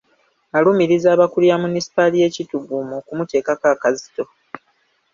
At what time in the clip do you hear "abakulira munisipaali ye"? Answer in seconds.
1.11-2.33